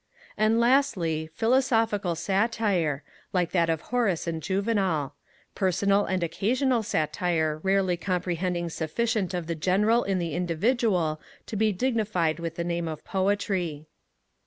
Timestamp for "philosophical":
1.35-2.15